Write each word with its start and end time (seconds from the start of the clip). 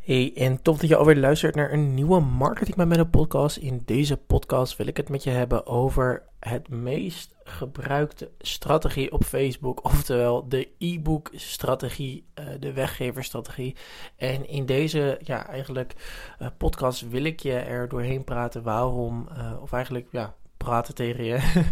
Hey, 0.00 0.32
en 0.34 0.62
tof 0.62 0.78
dat 0.78 0.88
je 0.88 0.96
alweer 0.96 1.16
luistert 1.16 1.54
naar 1.54 1.72
een 1.72 1.94
nieuwe 1.94 2.20
Marketing 2.20 2.76
met 2.76 2.88
Menno 2.88 3.04
podcast. 3.04 3.56
In 3.56 3.82
deze 3.84 4.16
podcast 4.16 4.76
wil 4.76 4.86
ik 4.86 4.96
het 4.96 5.08
met 5.08 5.22
je 5.22 5.30
hebben 5.30 5.66
over 5.66 6.22
het 6.38 6.68
meest 6.68 7.36
gebruikte 7.44 8.30
strategie 8.38 9.12
op 9.12 9.24
Facebook, 9.24 9.84
oftewel 9.84 10.48
de 10.48 10.68
e-book 10.78 11.30
strategie, 11.34 12.26
uh, 12.34 12.44
de 12.60 12.72
weggeverstrategie. 12.72 13.76
En 14.16 14.48
in 14.48 14.66
deze, 14.66 15.20
ja, 15.22 15.46
eigenlijk 15.46 15.94
uh, 16.38 16.48
podcast 16.56 17.08
wil 17.08 17.24
ik 17.24 17.40
je 17.40 17.54
er 17.54 17.88
doorheen 17.88 18.24
praten 18.24 18.62
waarom, 18.62 19.28
uh, 19.36 19.62
of 19.62 19.72
eigenlijk, 19.72 20.08
ja, 20.10 20.34
praten 20.64 20.94
tegen 20.94 21.24
je. 21.24 21.62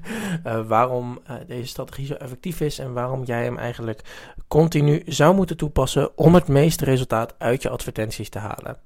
uh, 0.46 0.66
waarom 0.74 1.18
uh, 1.30 1.36
deze 1.46 1.66
strategie 1.66 2.06
zo 2.06 2.14
effectief 2.14 2.60
is 2.60 2.78
en 2.78 2.92
waarom 2.92 3.24
jij 3.24 3.44
hem 3.44 3.58
eigenlijk 3.58 4.00
continu 4.48 5.02
zou 5.06 5.34
moeten 5.34 5.56
toepassen 5.56 6.18
om 6.18 6.34
het 6.34 6.48
meeste 6.48 6.84
resultaat 6.84 7.34
uit 7.38 7.62
je 7.62 7.68
advertenties 7.68 8.28
te 8.28 8.38
halen. 8.38 8.76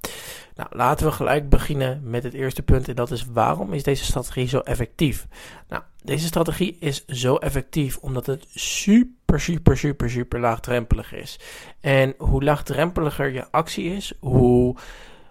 Nou, 0.54 0.68
laten 0.72 1.06
we 1.06 1.12
gelijk 1.12 1.48
beginnen 1.48 2.00
met 2.04 2.22
het 2.22 2.32
eerste 2.32 2.62
punt 2.62 2.88
en 2.88 2.94
dat 2.94 3.10
is 3.10 3.24
waarom 3.24 3.72
is 3.72 3.82
deze 3.82 4.04
strategie 4.04 4.48
zo 4.48 4.58
effectief? 4.58 5.26
Nou, 5.68 5.82
deze 6.04 6.26
strategie 6.26 6.76
is 6.80 7.06
zo 7.06 7.36
effectief 7.36 7.96
omdat 7.96 8.26
het 8.26 8.46
super, 8.54 9.40
super, 9.40 9.78
super, 9.78 10.10
super 10.10 10.40
laagdrempelig 10.40 11.12
is. 11.12 11.38
En 11.80 12.14
hoe 12.18 12.44
laagdrempeliger 12.44 13.32
je 13.32 13.50
actie 13.50 13.94
is, 13.94 14.12
hoe 14.20 14.76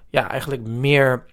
ja, 0.09 0.29
eigenlijk 0.29 0.62
meer 0.62 1.26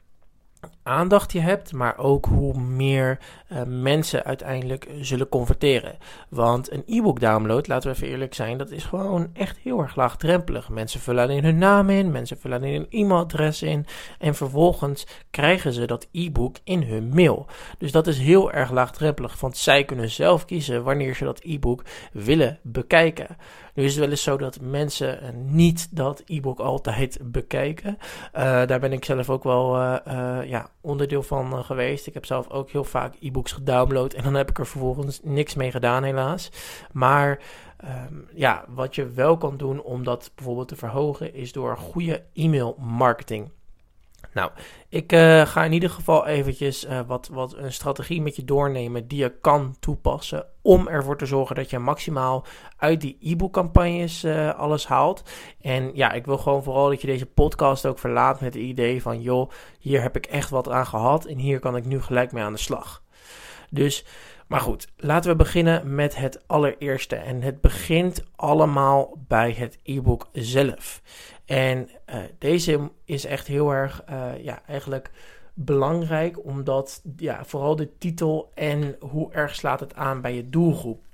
aandacht 0.89 1.33
je 1.33 1.41
hebt, 1.41 1.73
maar 1.73 1.99
ook 1.99 2.27
hoe 2.27 2.61
meer 2.61 3.19
uh, 3.53 3.63
mensen 3.67 4.25
uiteindelijk 4.25 4.89
zullen 5.01 5.29
converteren. 5.29 5.97
Want 6.29 6.73
een 6.73 6.83
e-book 6.87 7.21
download, 7.21 7.67
laten 7.67 7.91
we 7.91 7.97
even 7.97 8.09
eerlijk 8.09 8.35
zijn, 8.35 8.59
dat 8.59 8.71
is 8.71 8.85
gewoon 8.85 9.31
echt 9.33 9.59
heel 9.59 9.81
erg 9.81 9.97
laagdrempelig. 9.97 10.69
Mensen 10.69 11.01
vullen 11.01 11.23
alleen 11.23 11.45
hun 11.45 11.59
naam 11.59 11.91
in, 11.91 12.11
mensen 12.11 12.39
vullen 12.39 12.59
alleen 12.59 12.75
hun 12.75 12.87
e-mailadres 12.91 13.63
in 13.63 13.87
en 14.19 14.35
vervolgens 14.35 15.07
krijgen 15.31 15.73
ze 15.73 15.87
dat 15.87 16.09
e-book 16.13 16.57
in 16.65 16.83
hun 16.83 17.09
mail. 17.09 17.47
Dus 17.79 17.93
dat 17.93 18.07
is 18.07 18.19
heel 18.19 18.53
erg 18.53 18.71
laagdrempelig, 18.71 19.41
want 19.41 19.57
zij 19.57 19.85
kunnen 19.85 20.11
zelf 20.11 20.45
kiezen 20.45 20.83
wanneer 20.83 21.15
ze 21.15 21.25
dat 21.25 21.41
e-book 21.43 21.83
willen 22.13 22.59
bekijken. 22.63 23.37
Nu 23.75 23.85
is 23.85 23.91
het 23.91 24.01
wel 24.01 24.11
eens 24.11 24.23
zo 24.23 24.37
dat 24.37 24.61
mensen 24.61 25.19
niet 25.47 25.97
dat 25.97 26.23
e-book 26.27 26.59
altijd 26.59 27.19
bekijken. 27.23 27.99
Uh, 28.01 28.43
daar 28.67 28.81
ben 28.81 28.93
ik 28.93 29.05
zelf 29.05 29.31
ook 29.31 29.45
wel 29.45 29.77
ja, 30.43 30.71
onderdeel 30.89 31.23
van 31.23 31.65
geweest. 31.65 32.07
Ik 32.07 32.15
heb 32.15 32.25
zelf 32.25 32.51
ook 32.51 32.71
heel 32.71 32.85
vaak 32.85 33.15
e-books 33.21 33.53
gedownload 33.53 34.13
en 34.13 34.23
dan 34.23 34.35
heb 34.35 34.51
ik 34.51 34.59
er 34.59 34.67
vervolgens 34.67 35.21
niks 35.23 35.55
mee 35.55 35.71
gedaan, 35.71 36.03
helaas. 36.03 36.51
Maar 36.93 37.41
um, 37.85 38.29
ja, 38.35 38.65
wat 38.69 38.95
je 38.95 39.11
wel 39.11 39.37
kan 39.37 39.57
doen 39.57 39.83
om 39.83 40.05
dat 40.05 40.31
bijvoorbeeld 40.35 40.69
te 40.69 40.77
verhogen, 40.77 41.35
is 41.35 41.53
door 41.53 41.77
goede 41.77 42.23
e-mail 42.33 42.77
marketing. 42.79 43.51
Nou, 44.33 44.51
ik 44.89 45.13
uh, 45.13 45.47
ga 45.47 45.65
in 45.65 45.73
ieder 45.73 45.91
geval 45.91 46.27
eventjes 46.27 46.85
uh, 46.85 47.01
wat, 47.07 47.29
wat 47.33 47.55
een 47.57 47.73
strategie 47.73 48.23
met 48.23 48.37
je 48.37 48.45
doornemen 48.45 49.09
die 49.09 49.19
je 49.19 49.39
kan 49.41 49.77
toepassen 49.81 50.47
om 50.63 50.89
ervoor 50.89 51.19
te 51.19 51.27
zorgen 51.27 51.57
dat 51.57 51.71
je 51.71 51.79
maximaal 51.79 52.45
uit 52.77 53.01
die 53.01 53.17
e-book 53.21 53.53
campagnes 53.53 54.25
uh, 54.25 54.55
alles 54.55 54.87
haalt. 54.87 55.23
En 55.61 55.91
ja, 55.95 56.13
ik 56.13 56.27
wil 56.27 56.39
gewoon 56.39 56.63
vooral 56.63 56.89
dat 56.89 57.01
je 57.01 57.07
deze 57.07 57.27
podcast 57.27 57.87
ook 57.87 57.99
verlaat 57.99 58.41
met 58.41 58.55
het 58.55 58.63
idee 58.63 59.03
van 59.03 59.21
joh, 59.21 59.51
hier 59.79 60.03
heb 60.03 60.17
ik 60.17 60.27
echt 60.27 60.51
wat 60.51 60.69
aan 60.69 60.87
gehad 60.87 61.25
en 61.25 61.39
hier 61.39 61.59
kan 61.59 61.77
ik 61.77 61.85
nu 61.85 62.01
gelijk 62.01 62.33
mee 62.33 62.45
aan 62.45 62.53
de 62.53 62.59
slag. 62.59 63.03
Dus, 63.71 64.05
maar 64.49 64.61
goed, 64.61 64.89
laten 64.97 65.31
we 65.31 65.37
beginnen 65.37 65.95
met 65.95 66.17
het 66.17 66.43
allereerste. 66.47 67.17
En 67.17 67.43
het 67.43 67.61
begint 67.61 68.25
allemaal 68.37 69.19
bij 69.27 69.53
het 69.53 69.79
e-book 69.83 70.29
zelf. 70.33 71.03
En 71.45 71.89
uh, 72.11 72.17
deze 72.39 72.91
is 73.05 73.25
echt 73.25 73.47
heel 73.47 73.71
erg, 73.71 74.03
uh, 74.11 74.45
ja, 74.45 74.63
eigenlijk 74.67 75.11
belangrijk, 75.55 76.45
omdat 76.45 77.03
ja, 77.17 77.45
vooral 77.45 77.77
de 77.77 77.99
titel 77.99 78.51
en 78.55 78.97
hoe 79.01 79.33
erg 79.33 79.55
slaat 79.55 79.81
het 79.81 79.95
aan 79.95 80.21
bij 80.21 80.35
je 80.35 80.49
doelgroep. 80.49 81.05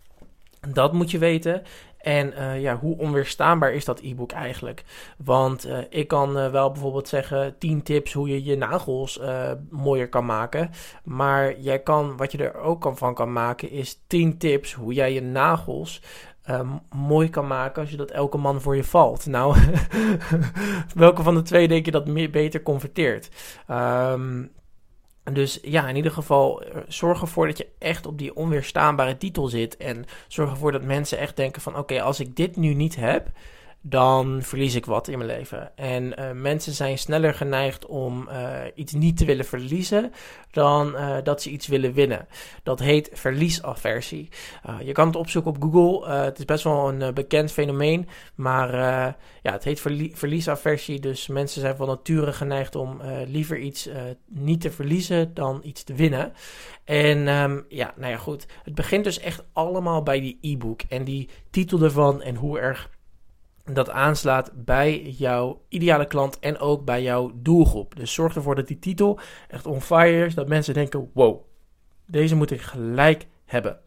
Dat 0.73 0.93
moet 0.93 1.11
je 1.11 1.19
weten. 1.19 1.63
En 2.05 2.33
uh, 2.39 2.61
ja, 2.61 2.77
hoe 2.77 2.99
onweerstaanbaar 2.99 3.73
is 3.73 3.85
dat 3.85 4.01
e-book 4.01 4.33
eigenlijk? 4.33 4.85
Want 5.17 5.67
uh, 5.67 5.79
ik 5.89 6.09
kan 6.09 6.39
uh, 6.39 6.51
wel 6.51 6.71
bijvoorbeeld 6.71 7.09
zeggen 7.09 7.59
10 7.59 7.83
tips 7.83 8.13
hoe 8.13 8.29
je 8.29 8.45
je 8.45 8.57
nagels 8.57 9.21
mooier 9.71 10.09
kan 10.09 10.27
maken. 10.27 10.71
Maar 11.05 11.61
jij 11.61 11.79
kan, 11.79 12.17
wat 12.17 12.33
je 12.33 12.39
er 12.39 12.57
ook 12.57 12.81
kan 12.81 12.97
van 12.97 13.15
kan 13.15 13.33
maken, 13.33 13.71
is 13.71 14.01
10 14.07 14.39
tips 14.39 14.73
hoe 14.73 14.93
jij 14.93 15.13
je 15.13 15.23
nagels 15.23 16.03
um, 16.51 16.81
mooi 16.91 17.31
kan 17.31 17.47
maken 17.47 17.83
als 17.83 17.91
je 17.91 17.97
dat 17.97 18.11
elke 18.11 18.39
man 18.39 18.61
voor 18.61 18.77
je 18.77 18.85
valt. 18.85 19.27
Nou, 19.27 19.57
welke 20.95 21.23
van 21.23 21.35
de 21.35 21.43
twee 21.43 21.69
denk 21.69 21.85
je 21.85 21.91
dat 21.91 22.07
meer, 22.07 22.31
beter 22.31 22.63
converteert? 22.63 23.31
Um, 23.71 24.51
dus 25.33 25.59
ja, 25.63 25.89
in 25.89 25.97
ieder 25.97 26.13
geval, 26.13 26.63
zorg 26.89 27.21
ervoor 27.21 27.47
dat 27.47 27.59
je 27.59 27.69
echt 27.79 28.07
op 28.07 28.19
die 28.19 28.37
onweerstaanbare 28.37 29.17
titel 29.17 29.49
zit. 29.49 29.77
En 29.77 30.05
zorg 30.29 30.51
ervoor 30.51 30.73
dat 30.73 30.83
mensen 30.83 31.19
echt 31.19 31.37
denken 31.37 31.63
van, 31.63 31.77
oké, 31.77 32.03
als 32.03 32.21
ik 32.21 32.37
dit 32.37 32.57
nu 32.57 32.75
niet 32.75 32.97
heb, 32.97 33.31
dan 33.87 34.43
verlies 34.43 34.75
ik 34.75 34.87
wat 34.87 35.09
in 35.09 35.19
mijn 35.19 35.31
leven. 35.31 35.77
En 35.77 36.05
uh, 36.05 36.31
mensen 36.31 36.73
zijn 36.73 36.99
sneller 36.99 37.35
geneigd 37.35 37.87
om 37.87 38.29
uh, 38.29 38.61
iets 38.75 38.93
niet 38.93 39.17
te 39.17 39.25
willen 39.25 39.45
verliezen 39.45 40.13
dan 40.51 40.95
uh, 40.95 41.17
dat 41.23 41.43
ze 41.43 41.51
iets 41.51 41.67
willen 41.67 41.93
winnen. 41.93 42.27
Dat 42.63 42.81
heet 42.81 43.11
verliesaversie. 43.13 44.29
je 44.85 44.93
kan 44.93 45.07
het 45.07 45.17
opzoeken 45.17 45.51
op 45.51 45.63
Google. 45.63 46.09
het 46.09 46.39
is 46.39 46.45
best 46.45 46.65
wel 46.65 46.89
een 46.89 47.15
bekend 47.15 47.53
fenomeen, 47.53 48.09
maar 48.35 48.73
ja, 49.43 49.53
het 49.53 49.65
heet 49.65 49.81
verlie 49.81 50.17
verliesaversie. 50.17 51.01
Dus 51.01 51.27
mensen 51.27 51.61
zijn 51.61 51.77
van 51.77 51.87
nature 51.87 52.33
geneigd 52.33 52.77
om 52.77 53.01
liever 53.27 53.59
iets 53.59 53.89
niet 54.29 54.61
te 54.61 54.71
verliezen 54.71 55.35
dan 55.35 55.61
iets 55.65 55.83
te 55.83 55.95
winnen. 55.95 56.33
En 56.85 57.29
um, 57.29 57.65
ja, 57.69 57.95
nou 57.97 58.13
ja, 58.13 58.19
goed. 58.19 58.47
Het 58.63 58.75
begint 58.75 59.05
dus 59.05 59.19
echt 59.19 59.45
allemaal 59.53 60.03
bij 60.03 60.21
die 60.21 60.39
e-book 60.41 60.83
en 60.89 61.05
die 61.05 61.29
titel 61.51 61.83
ervan 61.83 62.23
en 62.23 62.35
hoe 62.35 62.59
erg 62.59 62.91
dat 63.65 63.91
aanslaat 63.91 64.51
bij 64.55 65.03
jouw 65.03 65.63
ideale 65.69 66.07
klant 66.07 66.39
en 66.39 66.59
ook 66.59 66.85
bij 66.85 67.03
jouw 67.03 67.33
doelgroep. 67.35 67.97
Dus 67.97 68.13
zorg 68.13 68.35
ervoor 68.35 68.55
dat 68.55 68.67
die 68.67 68.79
titel 68.79 69.19
echt 69.49 69.67
on 69.67 69.81
fire 69.81 70.27
is, 70.27 70.35
dat 70.35 70.49
mensen 70.49 70.75
denken: 70.75 71.11
wow, 71.15 71.41
deze 72.07 72.37
moet 72.37 72.51
ik 72.51 72.61
gelijk 72.61 73.27
hebben. 73.45 73.79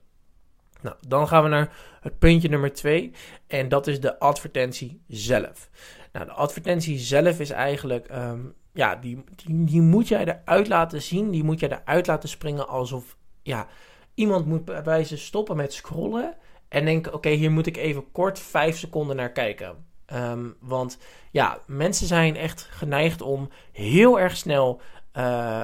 Nou, 0.81 0.95
dan 1.07 1.27
gaan 1.27 1.43
we 1.43 1.49
naar 1.49 1.75
het 2.01 2.19
puntje 2.19 2.49
nummer 2.49 2.73
2 2.73 3.11
en 3.47 3.69
dat 3.69 3.87
is 3.87 3.99
de 3.99 4.19
advertentie 4.19 5.01
zelf. 5.07 5.69
Nou, 6.11 6.25
de 6.25 6.31
advertentie 6.31 6.97
zelf 6.97 7.39
is 7.39 7.49
eigenlijk, 7.49 8.11
um, 8.11 8.53
ja, 8.73 8.95
die, 8.95 9.23
die, 9.35 9.63
die 9.63 9.81
moet 9.81 10.07
jij 10.07 10.25
eruit 10.25 10.67
laten 10.67 11.01
zien, 11.01 11.31
die 11.31 11.43
moet 11.43 11.59
jij 11.59 11.69
eruit 11.69 12.07
laten 12.07 12.29
springen 12.29 12.67
alsof, 12.67 13.17
ja, 13.43 13.67
iemand 14.13 14.45
moet 14.45 14.65
bij 14.65 14.83
wijze 14.83 15.17
stoppen 15.17 15.55
met 15.55 15.73
scrollen 15.73 16.37
en 16.69 16.85
denken, 16.85 17.13
oké, 17.13 17.29
hier 17.29 17.51
moet 17.51 17.67
ik 17.67 17.77
even 17.77 18.11
kort 18.11 18.39
vijf 18.39 18.77
seconden 18.77 19.15
naar 19.15 19.31
kijken. 19.31 19.85
Um, 20.13 20.55
want 20.59 20.97
ja, 21.31 21.59
mensen 21.65 22.07
zijn 22.07 22.35
echt 22.35 22.67
geneigd 22.71 23.21
om 23.21 23.49
heel 23.71 24.19
erg 24.19 24.37
snel 24.37 24.81
uh, 25.13 25.23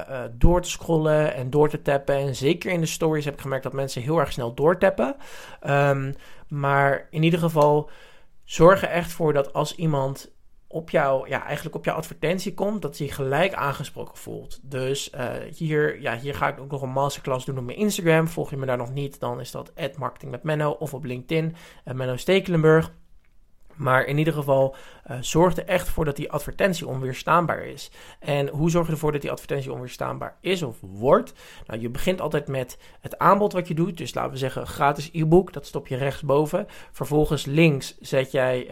uh, 0.10 0.24
door 0.32 0.62
te 0.62 0.70
scrollen 0.70 1.34
en 1.34 1.50
door 1.50 1.70
te 1.70 1.82
tappen. 1.82 2.16
En 2.16 2.36
zeker 2.36 2.72
in 2.72 2.80
de 2.80 2.86
stories 2.86 3.26
heb 3.26 3.34
ik 3.34 3.42
gemerkt 3.42 3.64
dat 3.64 3.74
mensen 3.74 4.02
heel 4.02 4.20
erg 4.20 4.32
snel 4.32 4.54
doortappen. 4.54 5.16
Um, 5.68 6.16
maar 6.48 7.08
in 7.10 7.24
ieder 7.24 7.40
geval, 7.40 7.90
zorg 8.44 8.82
er 8.82 8.90
echt 8.90 9.12
voor 9.12 9.34
dat 9.34 9.54
als 9.54 9.76
iemand 9.76 10.32
op 10.74 10.90
jouw, 10.90 11.28
ja, 11.28 11.46
eigenlijk 11.46 11.76
op 11.76 11.86
jouw 11.86 11.96
advertentie 11.96 12.54
komt, 12.54 12.82
dat 12.82 12.98
hij 12.98 13.08
gelijk 13.08 13.54
aangesproken 13.54 14.18
voelt. 14.18 14.60
Dus 14.62 15.12
uh, 15.16 15.30
hier, 15.56 16.02
ja, 16.02 16.18
hier 16.18 16.36
ga 16.36 16.48
ik 16.48 16.60
ook 16.60 16.72
nog 16.72 16.82
een 16.82 16.90
masterclass 16.90 17.46
doen 17.46 17.58
op 17.58 17.64
mijn 17.64 17.78
Instagram. 17.78 18.28
Volg 18.28 18.50
je 18.50 18.58
me 18.58 18.66
daar 18.66 18.78
nog 18.78 18.94
niet, 18.94 19.20
dan 19.20 19.40
is 19.40 19.52
dat 19.52 19.72
marketing 19.98 20.32
met 20.32 20.44
Menno 20.44 20.70
of 20.72 20.94
op 20.94 21.04
LinkedIn, 21.04 21.56
uh, 21.86 21.94
Menno 21.94 22.16
Stekelenburg. 22.16 22.92
Maar 23.76 24.06
in 24.06 24.18
ieder 24.18 24.34
geval, 24.34 24.76
uh, 25.12 25.18
zorg 25.20 25.58
er 25.58 25.66
echt 25.66 25.90
voor 25.90 26.06
dat 26.06 26.16
die 26.16 26.32
advertentie 26.32 26.88
onweerstaanbaar 26.88 27.66
is. 27.66 27.92
En 28.20 28.48
hoe 28.48 28.70
zorg 28.70 28.86
je 28.86 28.92
ervoor 28.92 29.12
dat 29.12 29.22
die 29.22 29.32
advertentie 29.32 29.72
onweerstaanbaar 29.72 30.38
is 30.42 30.64
of 30.64 30.78
wordt? 30.82 31.34
Nou, 31.68 31.82
je 31.82 31.90
begint 31.90 32.22
altijd 32.22 32.48
met 32.48 32.78
het 33.02 33.18
aanbod 33.18 33.54
wat 33.54 33.68
je 33.68 33.74
doet. 33.74 33.98
Dus 33.98 34.14
laten 34.14 34.32
we 34.32 34.38
zeggen, 34.38 34.68
gratis 34.68 35.10
e-book, 35.14 35.54
dat 35.54 35.66
stop 35.66 35.88
je 35.88 35.98
rechtsboven. 35.98 36.68
Vervolgens 36.92 37.46
links 37.46 37.98
zet 38.00 38.32
jij 38.32 38.68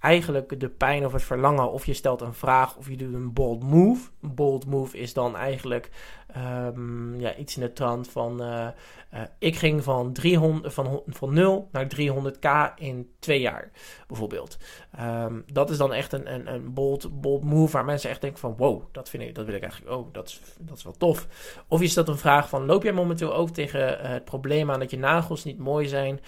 eigenlijk 0.00 0.60
de 0.60 0.68
pijn 0.68 1.04
of 1.06 1.12
het 1.12 1.22
verlangen, 1.22 1.72
of 1.72 1.86
je 1.86 1.94
stelt 1.94 2.20
een 2.20 2.34
vraag 2.34 2.76
of 2.76 2.88
je 2.88 2.96
doet 2.96 3.14
een 3.14 3.32
bold 3.32 3.62
move. 3.62 4.10
Een 4.22 4.34
bold 4.34 4.66
move 4.66 4.98
is 4.98 5.12
dan 5.12 5.36
eigenlijk 5.36 5.90
um, 6.36 7.20
ja, 7.20 7.36
iets 7.36 7.56
in 7.56 7.62
de 7.62 7.72
trant 7.72 8.08
van: 8.08 8.42
uh, 8.42 8.68
uh, 9.16 9.22
ik 9.38 9.56
ging 9.56 9.84
van, 9.84 10.12
300, 10.12 10.74
van, 10.74 11.02
van 11.06 11.34
0 11.34 11.68
naar 11.72 11.86
300k 11.96 12.74
in 12.74 13.10
twee 13.18 13.40
jaar, 13.40 13.70
bijvoorbeeld. 14.06 14.58
Um, 15.00 15.44
dat 15.52 15.70
is 15.70 15.76
dan 15.76 15.92
echt 15.92 16.12
een, 16.12 16.34
een, 16.34 16.52
een 16.54 16.74
bold, 16.74 17.20
bold 17.20 17.44
move 17.44 17.72
waar 17.72 17.84
mensen 17.84 18.10
echt 18.10 18.20
denken: 18.20 18.40
van 18.40 18.54
wow, 18.56 18.82
dat, 18.92 19.08
vind 19.08 19.22
ik, 19.22 19.34
dat 19.34 19.46
wil 19.46 19.54
ik 19.54 19.62
eigenlijk, 19.62 19.96
oh, 19.96 20.12
dat 20.12 20.28
is, 20.28 20.40
dat 20.60 20.76
is 20.76 20.84
wel 20.84 20.92
tof. 20.92 21.26
Of 21.68 21.80
je 21.80 21.88
stelt 21.88 22.08
een 22.08 22.18
vraag 22.18 22.48
van: 22.48 22.66
loop 22.66 22.82
jij 22.82 22.92
momenteel 22.92 23.34
ook 23.34 23.50
tegen 23.50 23.80
uh, 23.80 24.08
het 24.08 24.24
probleem 24.24 24.70
aan 24.70 24.80
dat 24.80 24.90
je 24.90 24.98
nagels 24.98 25.44
niet 25.44 25.58
mooi 25.58 25.88
zijn 25.88 26.20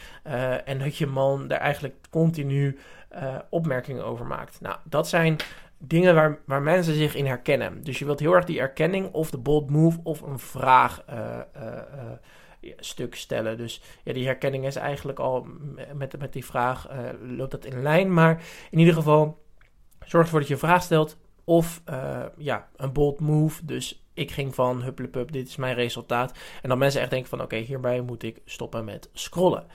en 0.64 0.78
dat 0.78 0.96
je 0.96 1.06
man 1.06 1.48
daar 1.48 1.60
eigenlijk 1.60 1.94
continu 2.10 2.78
opmerkingen 3.50 4.04
over 4.04 4.26
maakt. 4.26 4.60
Nou, 4.60 4.76
dat 4.84 5.08
zijn 5.08 5.36
dingen 5.78 6.14
waar, 6.14 6.38
waar 6.44 6.62
mensen 6.62 6.94
zich 6.94 7.14
in 7.14 7.26
herkennen. 7.26 7.84
Dus 7.84 7.98
je 7.98 8.04
wilt 8.04 8.20
heel 8.20 8.32
erg 8.32 8.44
die 8.44 8.60
erkenning 8.60 9.12
of 9.12 9.30
de 9.30 9.38
bold 9.38 9.70
move 9.70 9.98
of 10.02 10.20
een 10.20 10.38
vraag 10.38 11.04
stuk 12.76 13.14
stellen. 13.14 13.56
Dus 13.56 13.82
ja, 14.02 14.12
die 14.12 14.26
herkenning 14.26 14.66
is 14.66 14.76
eigenlijk 14.76 15.18
al 15.18 15.46
met, 15.94 16.18
met 16.18 16.32
die 16.32 16.44
vraag 16.44 16.88
loopt 17.22 17.50
dat 17.50 17.64
in 17.64 17.82
lijn. 17.82 18.12
Maar 18.12 18.42
in 18.70 18.78
ieder 18.78 18.94
geval, 18.94 19.42
zorg 20.04 20.24
ervoor 20.24 20.38
dat 20.38 20.48
je 20.48 20.54
een 20.54 20.60
vraag 20.60 20.82
stelt. 20.82 21.16
Of 21.44 21.82
ja, 22.36 22.68
een 22.76 22.92
bold 22.92 23.20
move. 23.20 23.64
Dus 23.64 24.02
ik 24.14 24.30
ging 24.30 24.54
van 24.54 24.82
hupplepup, 24.82 25.32
dit 25.32 25.48
is 25.48 25.56
mijn 25.56 25.74
resultaat. 25.74 26.38
En 26.62 26.68
dan 26.68 26.78
mensen 26.78 27.00
echt 27.00 27.10
denken 27.10 27.28
van 27.28 27.42
oké, 27.42 27.56
hierbij 27.56 28.00
moet 28.00 28.22
ik 28.22 28.40
stoppen 28.44 28.84
met 28.84 29.10
scrollen. 29.12 29.66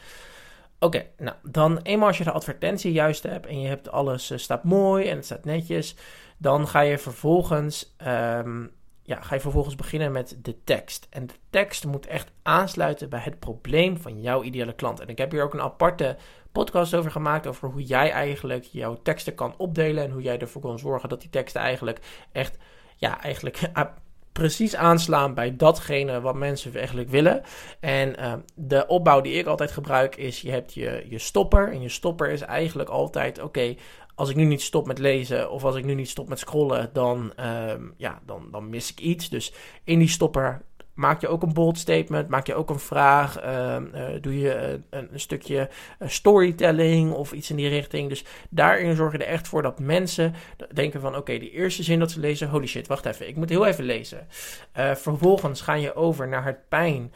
Oké, 0.80 1.06
nou 1.18 1.36
dan 1.44 1.78
eenmaal 1.78 2.08
als 2.08 2.18
je 2.18 2.24
de 2.24 2.32
advertentie 2.32 2.92
juist 2.92 3.24
hebt 3.24 3.46
en 3.46 3.62
je 3.62 3.68
hebt 3.68 3.92
alles 3.92 4.32
uh, 4.32 4.38
staat 4.38 4.64
mooi 4.64 5.08
en 5.08 5.16
het 5.16 5.26
staat 5.26 5.46
netjes, 5.46 5.96
dan 6.38 6.68
ga 6.68 6.80
je 6.80 6.98
vervolgens, 6.98 7.96
um, 8.08 8.72
ja, 9.04 9.22
ga 9.22 9.36
je 9.36 9.42
vervolgens 9.42 9.76
beginnen 9.76 10.12
met 10.12 10.38
de 10.42 10.64
tekst. 10.64 11.08
En 11.10 11.28
de 11.28 11.34
tekst 11.50 11.86
moet 11.86 12.08
echt 12.08 12.32
aansluiten 12.42 13.10
bij 13.10 13.20
het 13.20 13.40
probleem 13.40 13.98
van 13.98 14.22
jouw 14.22 14.44
ideale 14.44 14.74
klant. 14.74 15.00
En 15.00 15.08
ik 15.08 15.18
heb 15.18 15.32
hier 15.32 15.44
ook 15.44 15.54
een 15.54 15.62
aparte 15.62 16.18
podcast 16.52 16.96
over 16.96 17.12
gemaakt 17.12 17.48
over 17.48 17.70
hoe 17.70 17.84
jij 17.84 18.12
eigenlijk 18.12 18.64
jouw 18.64 19.00
teksten 19.04 19.36
kan 19.36 19.54
opdelen 19.58 20.04
en 20.04 20.12
hoe 20.12 20.22
jij 20.22 20.40
ervoor 20.40 20.62
kan 20.62 20.80
zorgen 20.80 21.10
dat 21.10 21.22
die 21.22 21.30
teksten 21.30 21.62
eigenlijk 21.62 22.00
echt, 22.32 22.58
ja, 22.96 23.22
eigenlijk 23.22 23.60
precies 24.34 24.76
aanslaan 24.76 25.34
bij 25.34 25.56
datgene 25.56 26.22
wat 26.22 26.36
mensen 26.36 26.76
eigenlijk 26.76 27.10
willen. 27.10 27.42
En 27.80 28.16
uh, 28.20 28.34
de 28.56 28.88
opbouw 28.88 29.22
die 29.22 29.34
ik 29.34 29.46
altijd 29.46 29.72
gebruik 29.72 30.16
is: 30.16 30.42
je 30.42 30.52
hebt 30.52 30.74
je, 30.74 31.06
je 31.10 31.20
stopper. 31.20 31.72
En 31.72 31.82
je 31.82 31.90
stopper 31.90 32.30
is 32.30 32.42
eigenlijk 32.42 32.90
altijd: 32.90 33.42
oké, 33.42 33.76
als 34.16 34.30
ik 34.30 34.36
nu 34.36 34.44
niet 34.44 34.62
stop 34.62 34.88
met 34.88 34.98
lezen 34.98 35.52
of 35.52 35.64
als 35.64 35.76
ik 35.76 35.86
nu 35.86 35.94
niet 35.94 36.10
stop 36.10 36.30
met 36.30 36.40
scrollen, 36.40 36.90
dan, 36.94 37.34
uh, 37.40 37.74
ja, 37.98 38.22
dan, 38.26 38.48
dan 38.52 38.70
mis 38.70 38.92
ik 38.92 39.00
iets. 39.00 39.30
Dus 39.30 39.54
in 39.84 40.00
die 40.00 40.08
stopper 40.08 40.62
Maak 40.94 41.22
je 41.22 41.28
ook 41.28 41.44
een 41.44 41.54
bold 41.54 41.78
statement? 41.78 42.30
Maak 42.30 42.48
je 42.48 42.56
ook 42.56 42.70
een 42.70 42.80
vraag? 42.80 43.40
Ehm, 43.40 43.86
eh, 43.94 44.22
doe 44.22 44.40
je 44.40 44.80
een, 44.90 45.08
een 45.12 45.20
stukje 45.20 45.70
uh, 46.00 46.08
storytelling 46.08 47.12
of 47.12 47.32
iets 47.32 47.50
in 47.50 47.56
die 47.56 47.68
richting? 47.68 48.10
Dus 48.10 48.26
daarin 48.50 48.96
zorg 48.96 49.12
je 49.12 49.18
er 49.18 49.28
echt 49.28 49.48
voor 49.48 49.62
dat 49.62 49.80
mensen 49.80 50.34
denken 50.74 51.02
van... 51.02 51.16
oké, 51.16 51.38
die 51.38 51.52
eerste 51.52 51.84
zin 51.84 52.00
dat 52.00 52.12
ze 52.12 52.20
lezen... 52.20 52.50
holy 52.50 52.68
shit, 52.68 52.88
wacht 52.88 53.06
even, 53.06 53.28
ik 53.28 53.36
moet 53.36 53.50
heel 53.50 53.66
even 53.66 53.84
lezen. 53.84 54.28
Vervolgens 54.74 55.62
ga 55.62 55.74
je 55.74 55.96
over 55.96 56.28
naar 56.28 56.46
het 56.46 56.70
pijn 56.70 57.12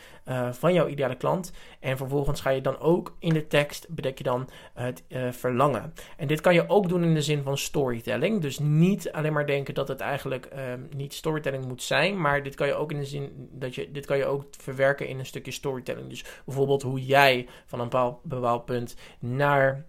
van 0.51 0.73
jouw 0.73 0.87
ideale 0.87 1.15
klant. 1.15 1.51
En 1.87 1.97
vervolgens 1.97 2.41
ga 2.41 2.49
je 2.49 2.61
dan 2.61 2.79
ook 2.79 3.15
in 3.19 3.33
de 3.33 3.47
tekst... 3.47 3.87
bedek 3.89 4.17
je 4.17 4.23
dan 4.23 4.49
het 4.73 5.03
verlangen. 5.31 5.93
En 6.17 6.27
dit 6.27 6.41
kan 6.41 6.53
je 6.53 6.69
ook 6.69 6.89
doen 6.89 7.03
in 7.03 7.13
de 7.13 7.21
zin 7.21 7.43
van 7.43 7.57
storytelling. 7.57 8.41
Dus 8.41 8.59
niet 8.59 9.11
alleen 9.11 9.33
maar 9.33 9.45
denken 9.45 9.73
dat 9.73 9.87
het 9.87 9.99
eigenlijk 9.99 10.45
ehm, 10.45 10.81
niet 10.95 11.13
storytelling 11.13 11.65
moet 11.65 11.83
zijn... 11.83 12.21
maar 12.21 12.43
dit 12.43 12.55
kan 12.55 12.67
je 12.67 12.73
ook 12.73 12.91
in 12.91 12.99
de 12.99 13.05
zin... 13.05 13.49
Dat 13.51 13.75
je, 13.75 13.91
dit 13.91 14.05
kan 14.05 14.17
je 14.17 14.25
ook 14.25 14.45
verwerken 14.57 15.07
in 15.07 15.19
een 15.19 15.25
stukje 15.25 15.51
storytelling. 15.51 16.09
Dus 16.09 16.25
bijvoorbeeld 16.45 16.81
hoe 16.81 17.05
jij 17.05 17.47
van 17.65 17.79
een 17.79 17.89
bepaald, 17.89 18.23
bepaald 18.23 18.65
punt 18.65 18.95
naar 19.19 19.85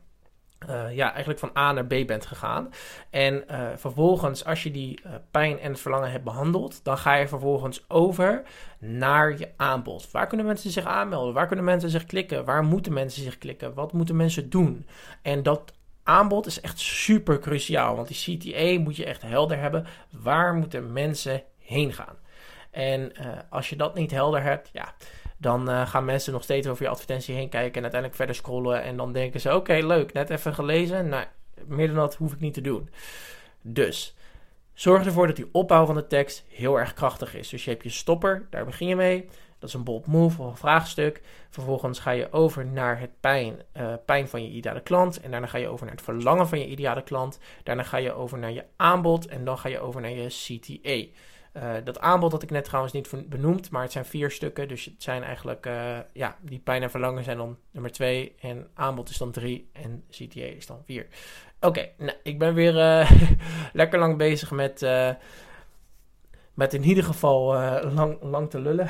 uh, 0.69 0.95
ja, 0.95 1.09
eigenlijk 1.11 1.39
van 1.39 1.51
A 1.57 1.73
naar 1.73 1.87
B 1.87 2.07
bent 2.07 2.27
gegaan. 2.27 2.71
En 3.11 3.45
uh, 3.51 3.69
vervolgens, 3.77 4.45
als 4.45 4.63
je 4.63 4.71
die 4.71 5.01
uh, 5.07 5.13
pijn 5.31 5.59
en 5.59 5.71
het 5.71 5.81
verlangen 5.81 6.11
hebt 6.11 6.25
behandeld, 6.25 6.85
dan 6.85 6.99
ga 6.99 7.15
je 7.15 7.29
vervolgens 7.29 7.85
over 7.89 8.43
naar 8.79 9.39
je 9.39 9.49
aanbod. 9.57 10.11
Waar 10.11 10.27
kunnen 10.27 10.47
mensen 10.47 10.71
zich 10.71 10.85
aanmelden? 10.85 11.35
Waar 11.35 11.47
kunnen 11.47 11.65
mensen 11.65 11.91
zich 11.91 12.05
klikken? 12.05 12.45
Waar 12.45 12.65
moeten 12.65 12.93
mensen 12.93 13.23
zich 13.23 13.39
klikken? 13.39 13.75
Wat 13.75 13.93
moeten 13.93 14.17
mensen 14.17 14.51
doen? 14.51 14.87
En 15.23 15.43
dat 15.43 15.73
aanbod 16.03 16.47
is 16.47 16.61
echt 16.61 16.79
super 16.79 17.39
cruciaal, 17.39 17.97
want 17.97 18.09
die 18.09 18.39
CTA 18.39 18.81
moet 18.83 18.97
je 18.97 19.05
echt 19.05 19.23
helder 19.23 19.59
hebben. 19.59 19.87
Waar 20.11 20.55
moeten 20.55 20.93
mensen 20.93 21.43
heen 21.59 21.93
gaan? 21.93 22.17
En 22.71 23.13
als 23.51 23.69
je 23.71 23.77
dat 23.77 23.95
niet 23.95 24.11
helder 24.11 24.43
hebt, 24.43 24.71
ja, 24.73 24.95
dan 25.39 25.71
uh, 25.71 25.87
gaan 25.87 26.05
mensen 26.05 26.33
nog 26.33 26.43
steeds 26.43 26.67
over 26.67 26.83
je 26.83 26.91
advertentie 26.91 27.35
heen 27.35 27.49
kijken 27.49 27.75
en 27.75 27.83
uiteindelijk 27.83 28.15
verder 28.15 28.35
scrollen. 28.35 28.83
En 28.83 28.97
dan 28.97 29.13
denken 29.13 29.41
ze: 29.41 29.55
oké, 29.55 29.73
leuk, 29.73 30.13
net 30.13 30.31
even 30.31 30.55
gelezen. 30.55 31.09
Nou, 31.09 31.25
meer 31.67 31.87
dan 31.87 31.97
dat 31.97 32.15
hoef 32.15 32.33
ik 32.33 32.41
niet 32.41 32.55
te 32.55 32.61
doen. 32.61 32.91
Dus 33.63 34.17
zorg 34.75 35.05
ervoor 35.05 35.27
dat 35.27 35.37
die 35.37 35.49
opbouw 35.53 35.87
van 35.87 35.95
de 35.95 36.07
tekst 36.07 36.45
heel 36.49 36.79
erg 36.79 36.95
krachtig 36.95 37.35
is. 37.35 37.49
Dus 37.49 37.65
je 37.65 37.71
hebt 37.71 37.83
je 37.83 37.91
stopper, 37.91 38.47
daar 38.51 38.65
begin 38.65 38.89
je 38.89 38.97
mee. 38.97 39.29
Dat 39.59 39.69
is 39.69 39.75
een 39.75 39.85
bold 39.85 40.07
move 40.07 40.43
of 40.43 40.49
een 40.49 40.57
vraagstuk. 40.57 41.23
Vervolgens 41.51 41.99
ga 41.99 42.11
je 42.11 42.33
over 42.33 42.67
naar 42.67 43.01
het 43.01 43.11
pijn, 43.21 43.63
uh, 43.77 43.95
pijn 44.05 44.29
van 44.29 44.43
je 44.43 44.49
ideale 44.49 44.81
klant. 44.81 45.21
En 45.21 45.31
daarna 45.31 45.47
ga 45.47 45.59
je 45.59 45.69
over 45.69 45.87
naar 45.87 45.95
het 45.95 46.05
verlangen 46.05 46.49
van 46.49 46.59
je 46.59 46.67
ideale 46.67 47.03
klant. 47.03 47.39
Daarna 47.63 47.83
ga 47.83 47.97
je 47.97 48.13
over 48.13 48.39
naar 48.39 48.53
je 48.53 48.65
aanbod. 48.77 49.27
En 49.27 49.45
dan 49.45 49.59
ga 49.59 49.69
je 49.69 49.81
over 49.81 50.01
naar 50.01 50.11
je 50.11 50.27
CTA. 50.27 51.19
Uh, 51.57 51.73
dat 51.85 52.01
aanbod 52.01 52.33
had 52.33 52.43
ik 52.43 52.51
net 52.51 52.65
trouwens 52.65 52.93
niet 52.93 53.29
benoemd, 53.29 53.71
maar 53.71 53.83
het 53.83 53.93
zijn 53.93 54.05
vier 54.05 54.31
stukken. 54.31 54.69
Dus 54.69 54.85
het 54.85 55.03
zijn 55.03 55.23
eigenlijk, 55.23 55.67
uh, 55.67 55.99
ja, 56.13 56.37
die 56.41 56.59
pijn 56.59 56.83
en 56.83 56.91
verlangen 56.91 57.25
zijn 57.25 57.37
dan 57.37 57.57
nummer 57.71 57.93
twee. 57.93 58.35
En 58.41 58.69
aanbod 58.75 59.09
is 59.09 59.17
dan 59.17 59.31
drie 59.31 59.71
en 59.73 60.05
CTA 60.11 60.41
is 60.41 60.67
dan 60.67 60.83
vier. 60.85 61.07
Oké, 61.61 61.89
nou, 61.97 62.17
ik 62.23 62.39
ben 62.39 62.55
weer 62.55 62.75
uh, 62.75 63.11
lekker 63.73 63.99
lang 63.99 64.17
bezig 64.17 64.51
met, 64.51 64.87
met 66.55 66.75
in 66.75 66.85
ieder 66.85 67.05
geval 67.05 67.45
lang, 67.93 68.23
lang 68.23 68.51
te 68.51 68.61
lullen. 68.61 68.89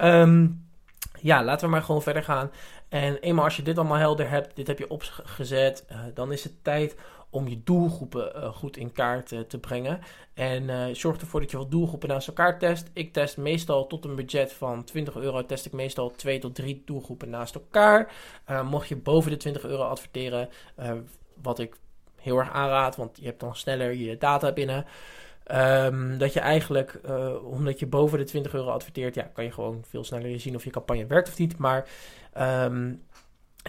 um, 0.00 0.68
ja, 1.30 1.44
laten 1.44 1.66
we 1.66 1.72
maar 1.72 1.82
gewoon 1.82 2.02
verder 2.02 2.24
gaan. 2.24 2.50
En 2.88 3.18
eenmaal 3.18 3.44
als 3.44 3.56
je 3.56 3.62
dit 3.62 3.78
allemaal 3.78 3.96
helder 3.96 4.30
hebt, 4.30 4.56
dit 4.56 4.66
heb 4.66 4.78
je 4.78 4.90
opgezet, 4.90 5.86
dan 6.14 6.32
is 6.32 6.44
het 6.44 6.64
tijd 6.64 6.96
om 7.30 7.48
je 7.48 7.60
doelgroepen 7.64 8.32
uh, 8.36 8.48
goed 8.48 8.76
in 8.76 8.92
kaart 8.92 9.32
uh, 9.32 9.40
te 9.40 9.58
brengen. 9.58 10.00
En 10.34 10.62
uh, 10.62 10.84
zorg 10.92 11.20
ervoor 11.20 11.40
dat 11.40 11.50
je 11.50 11.56
wat 11.56 11.70
doelgroepen 11.70 12.08
naast 12.08 12.28
elkaar 12.28 12.58
test. 12.58 12.90
Ik 12.92 13.12
test 13.12 13.36
meestal 13.36 13.86
tot 13.86 14.04
een 14.04 14.14
budget 14.14 14.52
van 14.52 14.84
20 14.84 15.16
euro, 15.16 15.46
test 15.46 15.66
ik 15.66 15.72
meestal 15.72 16.10
2 16.10 16.38
tot 16.38 16.54
3 16.54 16.82
doelgroepen 16.86 17.30
naast 17.30 17.54
elkaar. 17.54 18.12
mocht 18.64 18.88
je 18.88 18.96
boven 18.96 19.30
de 19.30 19.36
20 19.36 19.64
euro 19.64 19.82
adverteren, 19.82 20.48
wat 21.42 21.58
ik 21.58 21.76
heel 22.16 22.38
erg 22.38 22.50
aanraad, 22.50 22.96
want 22.96 23.16
je 23.16 23.26
hebt 23.26 23.40
dan 23.40 23.56
sneller 23.56 23.94
je 23.94 24.16
data 24.18 24.52
binnen. 24.52 24.84
Um, 25.54 26.18
dat 26.18 26.32
je 26.32 26.40
eigenlijk, 26.40 27.00
omdat 27.42 27.78
je 27.78 27.86
boven 27.86 28.18
de 28.18 28.24
20 28.24 28.54
euro 28.54 28.70
adverteert, 28.70 29.14
ja, 29.14 29.22
kan 29.22 29.44
je 29.44 29.52
gewoon 29.52 29.84
veel 29.88 30.04
sneller 30.04 30.40
zien 30.40 30.54
of 30.54 30.64
je 30.64 30.70
campagne 30.70 31.06
werkt 31.06 31.28
of 31.28 31.38
niet. 31.38 31.58
Maar 31.58 31.88
um, 32.38 33.02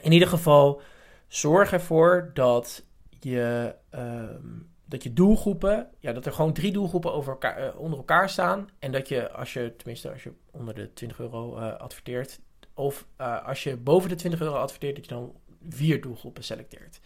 in 0.02 0.12
ieder 0.12 0.28
geval, 0.28 0.82
zorg 1.28 1.74
ervoor 1.74 2.32
dat 2.34 2.84
je, 3.24 3.76
um, 3.96 4.70
dat 4.86 5.04
je 5.04 5.14
doelgroepen, 5.14 5.88
ja, 6.00 6.14
dat 6.14 6.26
er 6.26 6.34
gewoon 6.34 6.54
drie 6.54 6.72
doelgroepen 6.72 7.14
over 7.14 7.32
elkaar, 7.32 7.68
uh, 7.68 7.80
onder 7.80 7.98
elkaar 7.98 8.30
staan. 8.30 8.70
En 8.80 8.92
dat 8.92 9.08
je, 9.08 9.32
als 9.32 9.54
je, 9.54 9.76
tenminste 9.76 10.12
als 10.12 10.24
je 10.24 10.32
onder 10.52 10.74
de 10.74 10.94
20 10.94 11.20
euro 11.20 11.58
uh, 11.58 11.78
adverteert, 11.78 12.40
of 12.74 13.08
uh, 13.22 13.48
als 13.48 13.64
je 13.64 13.78
boven 13.78 14.10
de 14.10 14.16
20 14.16 14.42
euro 14.42 14.56
adverteert, 14.56 14.96
dat 14.96 15.06
je 15.06 15.12
dan 15.12 15.34
vier 15.70 16.02
doelgroepen 16.02 16.44
selecteert. 16.44 17.00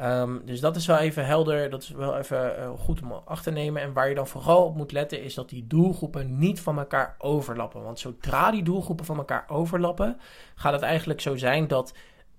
Um, 0.00 0.42
dus 0.44 0.60
dat 0.60 0.76
is 0.76 0.86
wel 0.86 0.98
even 0.98 1.26
helder, 1.26 1.70
dat 1.70 1.82
is 1.82 1.88
wel 1.88 2.16
even 2.18 2.78
goed 2.78 3.02
om 3.02 3.12
achter 3.12 3.52
te 3.52 3.58
nemen. 3.58 3.82
En 3.82 3.92
waar 3.92 4.08
je 4.08 4.14
dan 4.14 4.26
vooral 4.26 4.64
op 4.64 4.76
moet 4.76 4.92
letten, 4.92 5.22
is 5.22 5.34
dat 5.34 5.48
die 5.48 5.66
doelgroepen 5.66 6.38
niet 6.38 6.60
van 6.60 6.78
elkaar 6.78 7.14
overlappen. 7.18 7.82
Want 7.82 7.98
zodra 7.98 8.50
die 8.50 8.62
doelgroepen 8.62 9.04
van 9.04 9.16
elkaar 9.16 9.44
overlappen, 9.48 10.16
gaat 10.54 10.72
het 10.72 10.82
eigenlijk 10.82 11.20
zo 11.20 11.36
zijn 11.36 11.68
dat 11.68 11.92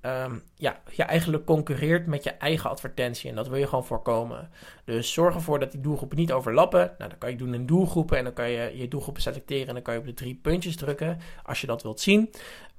um, 0.08 0.44
ja, 0.56 0.82
je 0.92 1.04
eigenlijk 1.04 1.46
concurreert 1.46 2.06
met 2.06 2.24
je 2.24 2.30
eigen 2.30 2.70
advertentie. 2.70 3.30
En 3.30 3.36
dat 3.36 3.48
wil 3.48 3.58
je 3.58 3.68
gewoon 3.68 3.86
voorkomen. 3.86 4.50
Dus 4.86 5.14
zorg 5.14 5.36
ervoor 5.36 5.60
dat 5.60 5.72
die 5.72 5.82
doelgroepen 5.82 6.18
niet 6.18 6.32
overlappen. 6.32 6.94
Nou, 6.98 7.10
dan 7.10 7.18
kan 7.18 7.30
je 7.30 7.36
doen 7.36 7.54
in 7.54 7.66
doelgroepen. 7.66 8.18
En 8.18 8.24
dan 8.24 8.34
kan 8.34 8.50
je 8.50 8.78
je 8.78 8.88
doelgroepen 8.88 9.22
selecteren. 9.22 9.68
En 9.68 9.74
dan 9.74 9.84
kan 9.84 9.94
je 9.94 10.00
op 10.00 10.06
de 10.06 10.14
drie 10.14 10.36
puntjes 10.36 10.76
drukken. 10.76 11.20
Als 11.44 11.62
je 11.62 11.68
dat 11.68 11.84
wilt 11.84 12.00
zien. 12.00 12.30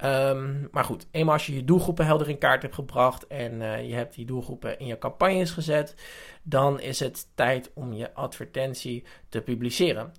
Um, 0.05 0.69
maar 0.71 0.85
goed, 0.85 1.07
eenmaal 1.11 1.35
als 1.35 1.47
je 1.47 1.55
je 1.55 1.65
doelgroepen 1.65 2.07
helder 2.07 2.29
in 2.29 2.39
kaart 2.39 2.63
hebt 2.63 2.75
gebracht. 2.75 3.27
En 3.27 3.61
uh, 3.61 3.89
je 3.89 3.95
hebt 3.95 4.15
die 4.15 4.27
doelgroepen 4.27 4.79
in 4.79 4.87
je 4.87 4.99
campagnes 4.99 5.51
gezet. 5.51 5.95
Dan 6.43 6.81
is 6.81 7.01
het 7.01 7.29
tijd 7.35 7.71
om 7.75 7.93
je 7.93 8.15
advertentie 8.15 9.05
te 9.29 9.41
publiceren. 9.41 10.13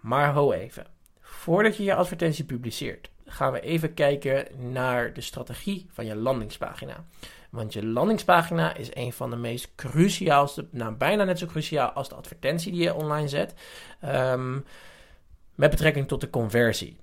Maar 0.00 0.32
ho 0.32 0.52
even. 0.52 0.86
Voordat 1.20 1.76
je 1.76 1.84
je 1.84 1.94
advertentie 1.94 2.44
publiceert 2.44 3.10
gaan 3.26 3.52
we 3.52 3.60
even 3.60 3.94
kijken 3.94 4.46
naar 4.72 5.12
de 5.12 5.20
strategie 5.20 5.86
van 5.92 6.06
je 6.06 6.16
landingspagina. 6.16 7.04
Want 7.50 7.72
je 7.72 7.86
landingspagina 7.86 8.74
is 8.74 8.88
een 8.94 9.12
van 9.12 9.30
de 9.30 9.36
meest 9.36 9.74
cruciaalste, 9.74 10.66
nou 10.70 10.94
bijna 10.94 11.24
net 11.24 11.38
zo 11.38 11.46
cruciaal 11.46 11.90
als 11.90 12.08
de 12.08 12.14
advertentie 12.14 12.72
die 12.72 12.82
je 12.82 12.94
online 12.94 13.28
zet, 13.28 13.54
um, 14.04 14.64
met 15.54 15.70
betrekking 15.70 16.08
tot 16.08 16.20
de 16.20 16.30
conversie. 16.30 16.96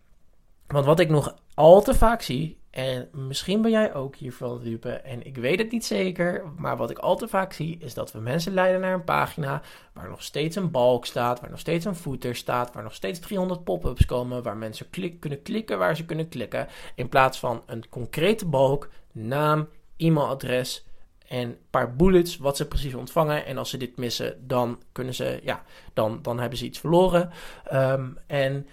Want 0.67 0.86
wat 0.86 1.00
ik 1.00 1.10
nog 1.10 1.36
al 1.53 1.82
te 1.82 1.93
vaak 1.93 2.22
zie, 2.22 2.58
en 2.70 3.10
misschien 3.12 3.62
ben 3.62 3.72
jij 3.72 3.93
ook 3.93 4.15
hiervan 4.15 4.60
dupe, 4.63 4.89
en 4.89 5.25
ik 5.25 5.38
weet 5.38 5.60
het 5.60 5.72
niet 5.72 5.86
zeker, 5.86 6.43
maar 6.58 6.77
wat 6.77 6.89
ik 6.89 6.98
al 6.98 7.15
te 7.15 7.27
vaak 7.27 7.53
zie 7.53 7.77
is 7.79 7.93
dat 7.93 8.12
we 8.12 8.20
mensen 8.20 8.53
leiden 8.53 8.82
naar 8.82 8.93
een 8.93 9.03
pagina 9.03 9.62
waar 9.93 10.10
nog 10.10 10.24
steeds 10.24 10.55
een 10.55 10.72
balk 10.72 11.05
staat, 11.05 11.39
waar 11.39 11.50
nog 11.50 11.60
steeds 11.60 11.86
een 11.86 11.96
footer 11.96 12.36
staat, 12.36 12.74
waar 12.74 12.84
nog 12.84 12.93
steeds 12.93 13.20
300 13.20 13.63
pop-ups 13.63 14.05
komen, 14.05 14.43
waar 14.43 14.58
mensen 14.58 14.89
klik, 14.89 15.20
kunnen 15.20 15.41
klikken 15.41 15.77
waar 15.77 15.96
ze 15.96 16.05
kunnen 16.05 16.29
klikken, 16.29 16.67
in 16.96 17.10
plaats 17.10 17.39
van 17.39 17.63
een 17.65 17.89
concrete 17.89 18.46
balk, 18.46 18.89
naam, 19.12 19.67
e-mailadres 19.98 20.86
en 21.27 21.39
een 21.39 21.58
paar 21.70 21.96
bullets 21.96 22.38
wat 22.38 22.58
ze 22.58 22.67
precies 22.67 22.93
ontvangen. 22.93 23.46
En 23.46 23.58
als 23.58 23.70
ze 23.70 23.77
dit 23.77 23.98
missen, 23.98 24.48
dan 24.48 24.82
kunnen 24.91 25.13
ze, 25.13 25.39
ja, 25.43 25.63
dan, 25.93 26.20
dan 26.22 26.39
hebben 26.39 26.58
ze 26.58 26.65
iets 26.65 26.79
verloren. 26.79 27.29
Ehm, 27.65 28.10
en 28.27 28.67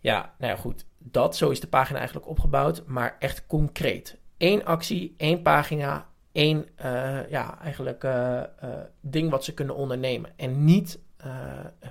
ja, 0.00 0.34
nou 0.38 0.58
goed. 0.58 0.84
Dat, 0.98 1.36
zo 1.36 1.50
is 1.50 1.60
de 1.60 1.66
pagina 1.66 1.98
eigenlijk 1.98 2.28
opgebouwd, 2.28 2.86
maar 2.86 3.16
echt 3.18 3.46
concreet. 3.46 4.18
Eén 4.38 4.64
actie, 4.64 5.14
één 5.16 5.42
pagina, 5.42 6.06
één, 6.32 6.66
uh, 6.84 7.30
ja, 7.30 7.58
eigenlijk 7.60 8.04
uh, 8.04 8.42
uh, 8.64 8.70
ding 9.00 9.30
wat 9.30 9.44
ze 9.44 9.54
kunnen 9.54 9.74
ondernemen. 9.74 10.32
En 10.36 10.64
niet 10.64 10.98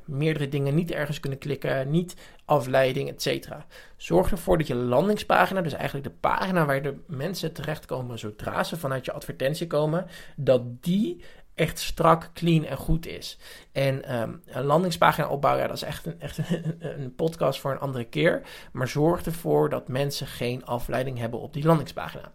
meerdere 0.05 0.49
dingen, 0.49 0.75
niet 0.75 0.91
ergens 0.91 1.19
kunnen 1.19 1.39
klikken, 1.39 1.89
niet 1.89 2.15
afleiding, 2.45 3.09
etc. 3.09 3.49
Zorg 3.97 4.31
ervoor 4.31 4.57
dat 4.57 4.67
je 4.67 4.75
landingspagina, 4.75 5.61
dus 5.61 5.73
eigenlijk 5.73 6.05
de 6.05 6.15
pagina 6.19 6.65
waar 6.65 6.81
de 6.81 6.95
mensen 7.07 7.53
terechtkomen 7.53 8.19
zodra 8.19 8.63
ze 8.63 8.77
vanuit 8.77 9.05
je 9.05 9.11
advertentie 9.11 9.67
komen, 9.67 10.05
dat 10.35 10.83
die 10.83 11.23
echt 11.57 11.79
strak, 11.79 12.29
clean 12.33 12.65
en 12.65 12.77
goed 12.77 13.07
is. 13.07 13.37
En 13.71 14.19
um, 14.21 14.41
een 14.45 14.63
landingspagina 14.63 15.27
opbouwen, 15.27 15.61
ja, 15.61 15.67
dat 15.67 15.77
is 15.77 15.83
echt, 15.83 16.05
een, 16.05 16.19
echt 16.19 16.39
een, 16.79 17.15
podcast 17.21 17.59
voor 17.59 17.71
een 17.71 17.79
andere 17.79 18.05
keer. 18.05 18.41
Maar 18.71 18.87
zorg 18.87 19.25
ervoor 19.25 19.69
dat 19.69 19.87
mensen 19.87 20.27
geen 20.27 20.65
afleiding 20.65 21.17
hebben 21.17 21.39
op 21.39 21.53
die 21.53 21.65
landingspagina. 21.65 22.31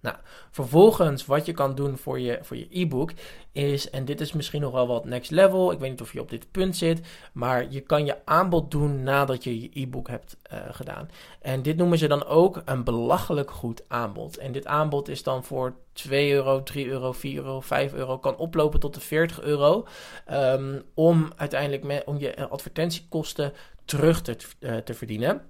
Nou, 0.00 0.16
vervolgens 0.50 1.26
wat 1.26 1.46
je 1.46 1.52
kan 1.52 1.74
doen 1.74 1.96
voor 1.96 2.20
je, 2.20 2.38
voor 2.42 2.56
je 2.56 2.66
e-book 2.70 3.12
is, 3.52 3.90
en 3.90 4.04
dit 4.04 4.20
is 4.20 4.32
misschien 4.32 4.60
nog 4.60 4.72
wel 4.72 4.86
wat 4.86 5.04
next 5.04 5.30
level, 5.30 5.72
ik 5.72 5.78
weet 5.78 5.90
niet 5.90 6.00
of 6.00 6.12
je 6.12 6.20
op 6.20 6.30
dit 6.30 6.50
punt 6.50 6.76
zit, 6.76 7.00
maar 7.32 7.70
je 7.70 7.80
kan 7.80 8.04
je 8.04 8.16
aanbod 8.24 8.70
doen 8.70 9.02
nadat 9.02 9.44
je 9.44 9.60
je 9.60 9.70
e-book 9.72 10.08
hebt 10.08 10.36
uh, 10.52 10.58
gedaan. 10.70 11.10
En 11.40 11.62
dit 11.62 11.76
noemen 11.76 11.98
ze 11.98 12.08
dan 12.08 12.24
ook 12.24 12.62
een 12.64 12.84
belachelijk 12.84 13.50
goed 13.50 13.82
aanbod. 13.88 14.36
En 14.36 14.52
dit 14.52 14.66
aanbod 14.66 15.08
is 15.08 15.22
dan 15.22 15.44
voor 15.44 15.74
2 15.92 16.32
euro, 16.32 16.62
3 16.62 16.86
euro, 16.86 17.12
4 17.12 17.36
euro, 17.36 17.60
5 17.60 17.92
euro, 17.92 18.18
kan 18.18 18.36
oplopen 18.36 18.80
tot 18.80 18.94
de 18.94 19.00
40 19.00 19.40
euro, 19.40 19.86
um, 20.30 20.82
om 20.94 21.32
uiteindelijk 21.36 22.06
om 22.08 22.18
je 22.18 22.48
advertentiekosten 22.48 23.52
terug 23.84 24.22
te, 24.22 24.36
uh, 24.60 24.76
te 24.76 24.94
verdienen. 24.94 25.42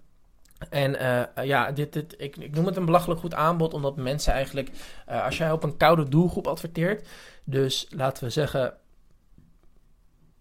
En 0.70 0.94
uh, 0.94 1.44
ja, 1.44 1.72
dit, 1.72 1.92
dit, 1.92 2.14
ik, 2.18 2.36
ik, 2.36 2.54
noem 2.54 2.66
het 2.66 2.76
een 2.76 2.84
belachelijk 2.84 3.20
goed 3.20 3.34
aanbod, 3.34 3.74
omdat 3.74 3.96
mensen 3.96 4.32
eigenlijk, 4.32 4.70
uh, 5.08 5.24
als 5.24 5.38
jij 5.38 5.52
op 5.52 5.62
een 5.62 5.76
koude 5.76 6.08
doelgroep 6.08 6.46
adverteert, 6.46 7.08
dus 7.44 7.86
laten 7.90 8.24
we 8.24 8.30
zeggen, 8.30 8.74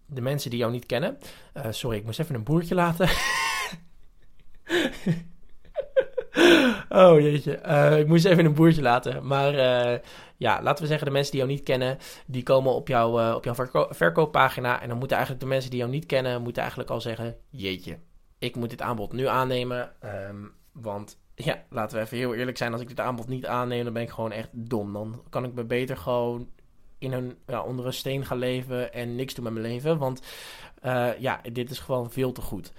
de 0.06 0.20
mensen 0.20 0.50
die 0.50 0.58
jou 0.58 0.72
niet 0.72 0.86
kennen. 0.86 1.18
Uh, 1.56 1.66
sorry, 1.70 1.96
ik 1.96 2.04
moest 2.04 2.18
even 2.18 2.34
een 2.34 2.44
boertje 2.44 2.74
laten. 2.74 3.08
oh 6.88 7.20
jeetje, 7.20 7.52
ik 7.98 8.06
moest 8.06 8.24
even 8.24 8.44
een 8.44 8.54
boertje 8.54 8.82
laten. 8.82 9.26
Maar 9.26 9.52
ja, 10.36 10.62
laten 10.62 10.82
we 10.82 10.88
zeggen, 10.88 11.06
de 11.06 11.12
mensen 11.12 11.32
die 11.32 11.40
jou 11.40 11.52
niet 11.52 11.62
kennen, 11.62 11.98
die 12.26 12.42
komen 12.42 12.74
op, 12.74 12.88
jou, 12.88 13.34
op 13.34 13.44
jouw 13.44 13.54
verko 13.54 13.86
verkooppagina. 13.90 14.82
En 14.82 14.88
dan 14.88 14.98
moeten 14.98 15.16
eigenlijk 15.16 15.46
de 15.46 15.52
mensen 15.52 15.70
die 15.70 15.78
jou 15.78 15.90
niet 15.90 16.06
kennen, 16.06 16.42
moeten 16.42 16.62
eigenlijk 16.62 16.90
al 16.90 17.00
zeggen, 17.00 17.36
jeetje 17.50 17.98
ik 18.38 18.56
moet 18.56 18.70
dit 18.70 18.82
aanbod 18.82 19.12
nu 19.12 19.26
aannemen. 19.26 19.92
Um, 20.28 20.52
want 20.72 21.18
ja, 21.34 21.62
laten 21.70 21.96
we 21.96 22.04
even 22.04 22.16
heel 22.16 22.34
eerlijk 22.34 22.56
zijn. 22.56 22.72
Als 22.72 22.80
ik 22.80 22.88
dit 22.88 23.00
aanbod 23.00 23.28
niet 23.28 23.46
aanneem, 23.46 23.84
dan 23.84 23.92
ben 23.92 24.02
ik 24.02 24.10
gewoon 24.10 24.32
echt 24.32 24.48
dom. 24.52 24.92
Dan 24.92 25.22
kan 25.30 25.44
ik 25.44 25.52
me 25.52 25.64
beter 25.64 25.96
gewoon 25.96 26.48
in 26.98 27.12
een, 27.12 27.36
ja, 27.46 27.62
onder 27.62 27.86
een 27.86 27.92
steen 27.92 28.24
gaan 28.24 28.38
leven 28.38 28.92
en 28.92 29.16
niks 29.16 29.34
doen 29.34 29.44
met 29.44 29.52
mijn 29.52 29.66
leven. 29.66 29.98
Want 29.98 30.22
uh, 30.84 31.18
ja, 31.18 31.40
dit 31.52 31.70
is 31.70 31.78
gewoon 31.78 32.10
veel 32.10 32.32
te 32.32 32.40
goed. 32.40 32.72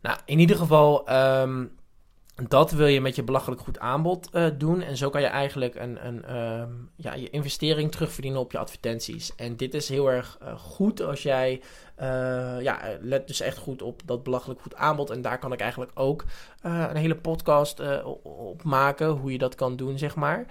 Nou, 0.00 0.18
in 0.24 0.38
ieder 0.38 0.56
geval, 0.56 1.12
um, 1.40 1.76
dat 2.48 2.70
wil 2.70 2.86
je 2.86 3.00
met 3.00 3.16
je 3.16 3.22
belachelijk 3.22 3.60
goed 3.60 3.78
aanbod 3.78 4.28
uh, 4.32 4.46
doen. 4.58 4.82
En 4.82 4.96
zo 4.96 5.10
kan 5.10 5.20
je 5.20 5.26
eigenlijk 5.26 5.74
een, 5.74 6.06
een, 6.06 6.36
um, 6.36 6.90
ja, 6.96 7.14
je 7.14 7.30
investering 7.30 7.90
terugverdienen 7.90 8.40
op 8.40 8.52
je 8.52 8.58
advertenties. 8.58 9.34
En 9.34 9.56
dit 9.56 9.74
is 9.74 9.88
heel 9.88 10.10
erg 10.10 10.38
uh, 10.42 10.58
goed 10.58 11.02
als 11.02 11.22
jij 11.22 11.62
uh, 12.00 12.60
ja, 12.60 12.80
let 13.00 13.26
dus 13.26 13.40
echt 13.40 13.58
goed 13.58 13.82
op 13.82 14.00
dat 14.04 14.22
belachelijk 14.22 14.60
goed 14.60 14.74
aanbod. 14.74 15.10
En 15.10 15.22
daar 15.22 15.38
kan 15.38 15.52
ik 15.52 15.60
eigenlijk 15.60 15.90
ook 15.94 16.24
uh, 16.66 16.86
een 16.88 16.96
hele 16.96 17.16
podcast 17.16 17.80
uh, 17.80 18.06
op 18.22 18.62
maken. 18.62 19.08
Hoe 19.08 19.32
je 19.32 19.38
dat 19.38 19.54
kan 19.54 19.76
doen, 19.76 19.98
zeg 19.98 20.14
maar. 20.14 20.46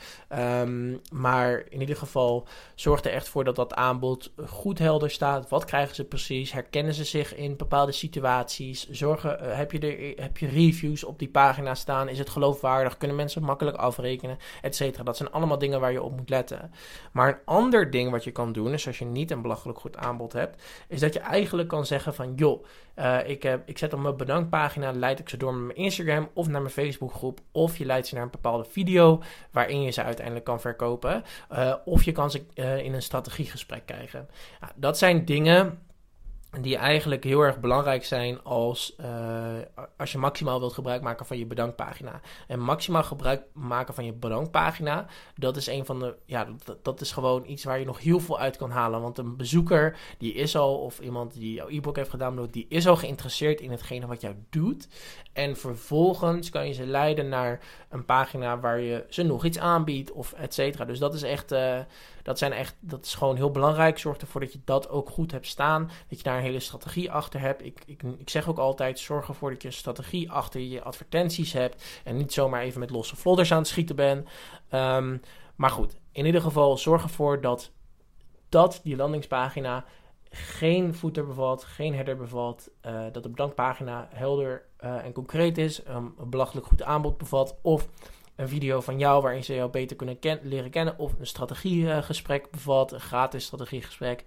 Um, 0.62 1.02
maar 1.12 1.64
in 1.70 1.80
ieder 1.80 1.96
geval 1.96 2.48
zorg 2.76 3.04
er 3.04 3.12
echt 3.12 3.30
voor 3.30 3.44
dat 3.44 3.56
dat 3.56 3.74
aanbod 3.74 4.32
goed 4.46 4.80
helder 4.80 5.12
staat. 5.12 5.50
Wat 5.50 5.66
krijgen 5.66 5.96
ze 5.96 6.04
precies? 6.04 6.52
Herkennen 6.52 6.94
ze 6.94 7.04
zich 7.04 7.36
in 7.36 7.58
bepaalde 7.58 7.92
situaties? 7.92 8.90
Zorgen, 8.90 9.56
heb, 9.56 9.72
je 9.72 9.80
er, 9.80 10.24
heb 10.24 10.38
je 10.38 10.48
reviews 10.48 11.04
op 11.04 11.20
die 11.20 11.30
pagina 11.30 11.76
staan? 11.76 12.10
Is 12.10 12.20
het 12.20 12.30
geloofwaardig? 12.30 12.98
Kunnen 12.98 13.18
mensen 13.18 13.44
makkelijk 13.44 13.78
afrekenen? 13.78 14.38
Etcetera. 14.62 15.04
Dat 15.04 15.18
zijn 15.18 15.32
allemaal 15.32 15.58
dingen 15.58 15.80
waar 15.80 15.92
je 15.92 16.02
op 16.02 16.18
moet 16.18 16.30
letten. 16.30 16.72
Maar 17.12 17.28
een 17.28 17.40
ander 17.46 17.92
ding 17.92 18.12
wat 18.12 18.24
je 18.24 18.32
kan 18.32 18.52
doen, 18.52 18.74
is 18.74 18.88
als 18.88 19.00
je 19.00 19.06
niet 19.06 19.32
een 19.32 19.42
belachelijk 19.42 19.80
goed 19.80 19.98
aanbod 19.98 20.34
hebt, 20.34 20.62
is 20.88 21.00
dat 21.00 21.14
je 21.14 21.22
eigenlijk 21.34 21.70
kan 21.70 21.86
zeggen 21.86 22.14
van 22.14 22.34
joh, 22.36 22.66
uh, 22.96 23.18
ik, 23.26 23.44
heb, 23.44 23.62
ik 23.70 23.78
zet 23.78 23.94
op 23.94 24.00
mijn 24.00 24.18
bedankpagina, 24.18 24.92
leid 24.92 25.20
ik 25.20 25.30
ze 25.30 25.38
door 25.38 25.52
naar 25.52 25.62
mijn 25.62 25.78
Instagram 25.78 26.30
of 26.34 26.48
naar 26.48 26.62
mijn 26.62 26.74
Facebookgroep. 26.74 27.40
Of 27.52 27.78
je 27.78 27.86
leidt 27.86 28.08
ze 28.08 28.16
naar 28.16 28.24
een 28.24 28.30
bepaalde 28.30 28.66
video 28.66 29.22
waarin 29.52 29.82
je 29.82 29.92
ze 29.92 30.04
uiteindelijk 30.04 30.46
kan 30.46 30.62
verkopen. 30.62 31.24
Uh, 31.52 31.76
of 31.86 32.04
je 32.04 32.12
kan 32.12 32.32
ze 32.32 32.44
uh, 32.56 32.78
in 32.78 32.94
een 32.94 33.02
strategiegesprek 33.02 33.86
krijgen. 33.86 34.28
Nou, 34.62 34.74
dat 34.76 34.98
zijn 34.98 35.26
dingen 35.26 35.80
die 36.62 36.78
eigenlijk 36.78 37.24
heel 37.24 37.42
erg 37.42 37.60
belangrijk 37.60 38.06
zijn 38.06 38.44
als, 38.44 38.96
uh, 39.02 39.54
als 39.98 40.12
je 40.12 40.18
maximaal 40.18 40.60
wilt 40.60 40.74
gebruik 40.74 41.02
maken 41.02 41.26
van 41.26 41.38
je 41.38 41.46
bedankpagina. 41.46 42.22
En 42.48 42.60
maximaal 42.60 43.04
gebruik 43.04 43.44
maken 43.54 43.94
van 43.94 44.06
je 44.06 44.14
bedankpagina, 44.14 45.06
dat 45.36 45.58
is 45.58 45.68
een 45.68 45.86
van 45.86 46.00
de, 46.00 46.16
ja, 46.26 46.48
dat, 46.66 46.84
dat 46.84 47.02
is 47.02 47.12
gewoon 47.12 47.44
iets 47.46 47.64
waar 47.64 47.80
je 47.80 47.86
nog 47.86 48.00
heel 48.00 48.20
veel 48.20 48.40
uit 48.40 48.58
kan 48.58 48.72
halen. 48.72 49.02
Want 49.02 49.18
een 49.18 49.38
bezoeker, 49.38 49.98
die 50.18 50.34
is 50.34 50.56
al, 50.56 50.78
of 50.78 51.00
iemand 51.00 51.34
die 51.34 51.54
jouw 51.54 51.70
e-book 51.70 51.96
heeft 51.96 52.10
gedaan, 52.10 52.48
die 52.52 52.66
is 52.70 52.88
al 52.88 52.96
geïnteresseerd 52.96 53.62
in 53.62 53.72
hetgene 53.72 54.08
wat 54.08 54.22
jij 54.22 54.36
doet. 54.50 54.88
En 55.34 55.58
vervolgens 55.58 56.50
kan 56.50 56.68
je 56.68 56.74
ze 56.74 56.86
leiden 56.86 57.30
naar 57.30 57.60
een 57.90 58.06
pagina 58.06 58.60
waar 58.60 58.80
je 58.80 59.06
ze 59.10 59.24
nog 59.24 59.46
iets 59.46 59.60
aanbiedt, 59.60 60.12
of 60.12 60.34
et 60.34 60.54
cetera. 60.54 60.86
Dus 60.86 61.00
dat 61.00 61.14
is 61.14 61.24
echt, 61.24 61.52
uh, 61.52 61.80
dat, 62.24 62.38
zijn 62.38 62.52
echt, 62.52 62.76
dat 62.80 63.06
is 63.06 63.14
gewoon 63.14 63.36
heel 63.36 63.52
belangrijk. 63.52 64.00
Zorg 64.00 64.18
ervoor 64.18 64.42
dat 64.42 64.54
je 64.54 64.60
dat 64.66 64.90
ook 64.90 65.10
goed 65.10 65.32
hebt 65.32 65.48
staan. 65.48 65.90
Dat 66.08 66.18
je 66.18 66.24
daar 66.24 66.38
een 66.38 66.44
hele 66.44 66.60
strategie 66.60 67.12
achter 67.12 67.40
hebt. 67.40 67.66
Ik, 67.66 67.82
ik, 67.86 68.04
ik 68.18 68.30
zeg 68.30 68.50
ook 68.50 68.58
altijd: 68.58 69.00
zorg 69.00 69.28
ervoor 69.28 69.50
dat 69.50 69.62
je 69.62 69.68
een 69.68 69.74
strategie 69.74 70.32
achter 70.32 70.62
je 70.62 70.84
advertenties 70.84 71.54
hebt. 71.54 71.84
En 72.04 72.18
niet 72.18 72.34
zomaar 72.34 72.62
even 72.62 72.80
met 72.80 72.90
losse 72.90 73.16
vlodders 73.16 73.52
aan 73.52 73.58
het 73.58 73.68
schieten 73.68 73.96
bent. 73.96 74.30
Um, 74.72 75.22
maar 75.56 75.70
goed, 75.70 75.98
in 76.12 76.26
ieder 76.26 76.42
geval 76.42 76.78
zorg 76.78 77.04
ervoor 77.04 77.42
dat, 77.42 77.72
dat 78.50 78.80
die 78.84 78.96
landingspagina 78.96 79.86
geen 80.30 80.94
footer 80.94 81.26
bevat, 81.26 81.64
geen 81.64 81.96
header 81.96 82.18
bevat, 82.18 82.70
uh, 82.86 83.04
dat 83.12 83.24
de 83.24 83.30
bedankpagina 83.30 84.08
helder 84.12 84.66
uh, 84.84 85.06
en 85.06 85.14
concreet 85.14 85.58
is, 85.58 85.82
een 85.86 86.14
belachelijk 86.30 86.68
goed 86.68 86.84
aanbod 86.84 87.18
bevat 87.18 87.56
of 87.62 87.88
een 88.36 88.48
video 88.48 88.82
van 88.82 89.00
jou 89.00 89.22
waarin 89.22 89.44
ze 89.44 89.56
jou 89.56 89.70
beter 89.70 89.96
kunnen 89.96 90.18
leren 90.42 90.70
kennen. 90.70 90.98
Of 90.98 91.20
een 91.20 91.28
strategiegesprek 91.28 92.52
bevat, 92.52 92.92
een 92.92 93.00
gratis 93.00 93.46
strategiegesprek. 93.46 94.24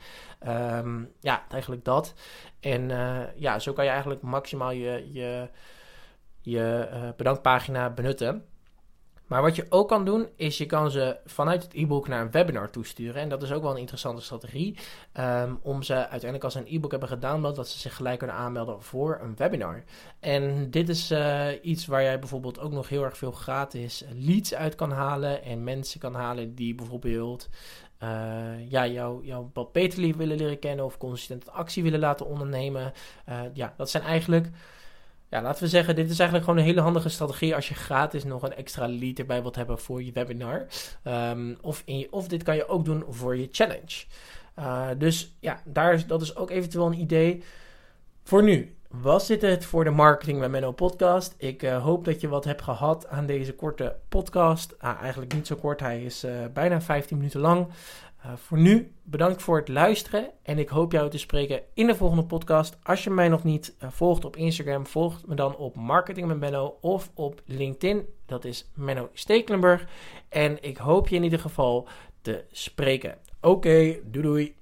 Um, 0.47 1.13
ja, 1.21 1.45
eigenlijk 1.51 1.85
dat. 1.85 2.15
En 2.61 2.91
uh, 2.91 3.23
ja, 3.37 3.59
zo 3.59 3.73
kan 3.73 3.85
je 3.85 3.91
eigenlijk 3.91 4.23
maximaal 4.23 4.71
je, 4.71 5.09
je, 5.13 5.49
je 6.41 6.89
uh, 6.93 7.09
bedankpagina 7.17 7.91
benutten. 7.91 8.45
Maar 9.27 9.43
wat 9.43 9.57
je 9.57 9.67
ook 9.69 9.89
kan 9.89 10.05
doen, 10.05 10.29
is 10.37 10.59
je 10.59 10.67
kan 10.67 10.91
ze 10.91 11.17
vanuit 11.25 11.63
het 11.63 11.75
e-book 11.75 12.09
naar 12.09 12.21
een 12.21 12.31
webinar 12.31 12.71
toesturen. 12.71 13.23
En 13.23 13.29
dat 13.29 13.43
is 13.43 13.53
ook 13.53 13.63
wel 13.63 13.71
een 13.71 13.77
interessante 13.77 14.23
strategie. 14.23 14.79
Um, 15.21 15.59
om 15.63 15.83
ze 15.83 15.95
uiteindelijk 15.95 16.45
als 16.45 16.53
ze 16.53 16.59
een 16.59 16.75
e-book 16.75 16.91
hebben 16.91 17.09
gedownload, 17.09 17.57
dat 17.57 17.69
ze 17.69 17.79
zich 17.79 17.97
gelijk 17.97 18.19
kunnen 18.19 18.37
aanmelden 18.37 18.83
voor 18.83 19.19
een 19.23 19.37
webinar. 19.37 19.85
En 20.21 20.71
dit 20.71 20.89
is 20.89 21.11
uh, 21.11 21.47
iets 21.63 21.87
waar 21.87 22.03
jij 22.03 22.19
bijvoorbeeld 22.19 22.61
ook 22.61 22.73
nog 22.73 22.89
heel 22.89 23.05
erg 23.05 23.17
veel 23.17 23.33
gratis 23.33 24.05
leads 24.13 24.55
uit 24.55 24.75
kan 24.75 24.91
halen. 24.91 25.43
En 25.43 25.65
mensen 25.65 26.01
kan 26.01 26.15
halen 26.15 26.55
die 26.55 26.75
bijvoorbeeld 26.75 27.49
uh, 28.03 28.71
ja, 28.71 28.87
jou, 28.87 29.25
jou 29.25 29.47
wat 29.53 29.73
beter 29.73 30.17
willen 30.17 30.37
leren 30.37 30.59
kennen 30.59 30.85
of 30.85 30.99
consistent 30.99 31.51
actie 31.51 31.83
willen 31.83 32.01
laten 32.01 32.27
ondernemen. 32.27 32.93
Uh, 33.29 33.41
ja, 33.53 33.75
dat 33.77 33.91
zijn 33.91 34.03
eigenlijk 34.03 34.49
ja, 35.29 35.43
laten 35.43 35.63
we 35.63 35.69
zeggen, 35.69 35.95
dit 35.95 36.11
is 36.11 36.19
eigenlijk 36.19 36.49
gewoon 36.49 36.61
een 36.61 36.69
hele 36.69 36.81
handige 36.81 37.09
strategie 37.09 37.55
als 37.55 37.69
je 37.69 37.75
gratis 37.75 38.25
nog 38.25 38.43
een 38.43 38.55
extra 38.55 38.89
lead 38.89 39.19
erbij 39.19 39.43
wilt 39.43 39.57
hebben 39.57 39.79
voor 39.79 40.03
je 40.03 40.13
webinar. 40.13 40.67
Um, 41.05 41.57
of, 41.61 41.85
of 42.11 42.29
dit 42.29 42.43
kan 42.43 42.57
je 42.57 42.69
ook 42.69 42.85
doen 42.85 43.05
voor 43.09 43.37
je 43.37 43.49
challenge. 43.51 44.05
Uh, 44.59 44.89
dus 44.99 45.37
ja, 45.41 45.61
daar 45.65 45.95
is, 45.95 46.07
dat 46.07 46.23
is 46.23 46.37
ook 46.37 46.51
eventueel 46.51 46.87
een 46.87 47.01
idee. 47.01 47.43
Voor 48.23 48.43
nu 48.43 48.77
was 48.91 49.27
dit 49.27 49.43
het 49.43 49.65
voor 49.65 49.85
de 49.85 49.91
Marketing 49.91 50.39
met 50.39 50.51
Menno 50.51 50.73
podcast. 50.73 51.35
Ik 51.37 51.63
uh, 51.63 51.83
hoop 51.83 52.05
dat 52.05 52.21
je 52.21 52.29
wat 52.29 52.45
hebt 52.45 52.63
gehad 52.63 53.09
aan 53.09 53.27
deze 53.27 53.55
korte 53.55 53.97
podcast. 54.09 54.75
Ah, 54.79 55.01
eigenlijk 55.01 55.35
niet 55.35 55.47
zo 55.47 55.57
kort, 55.57 55.81
hij 55.81 56.03
is 56.03 56.25
uh, 56.25 56.33
bijna 56.53 56.81
15 56.81 57.17
minuten 57.17 57.41
lang. 57.41 57.67
Uh, 58.27 58.33
voor 58.37 58.59
nu 58.59 58.93
bedankt 59.03 59.43
voor 59.43 59.57
het 59.57 59.69
luisteren 59.69 60.31
en 60.43 60.59
ik 60.59 60.69
hoop 60.69 60.93
jou 60.93 61.11
te 61.11 61.19
spreken 61.19 61.61
in 61.75 61.87
de 61.87 61.95
volgende 61.95 62.25
podcast. 62.25 62.77
Als 62.83 63.05
je 63.05 63.11
mij 63.11 63.29
nog 63.29 63.45
niet 63.45 63.75
uh, 63.83 63.91
volgt 63.91 64.25
op 64.25 64.37
Instagram, 64.37 64.87
volg 64.87 65.27
me 65.27 65.35
dan 65.35 65.57
op 65.57 65.77
Marketing 65.77 66.27
met 66.27 66.39
Menno 66.39 66.79
of 66.81 67.11
op 67.15 67.43
LinkedIn. 67.45 68.07
Dat 68.27 68.45
is 68.45 68.71
Menno 68.75 69.09
Stekelenburg. 69.13 69.87
En 70.29 70.63
ik 70.63 70.77
hoop 70.77 71.09
je 71.09 71.17
in 71.17 71.23
ieder 71.23 71.39
geval 71.39 71.89
te 72.21 72.45
spreken. 72.51 73.19
Oké, 73.41 73.99
doei 74.05 74.23
doei. 74.23 74.55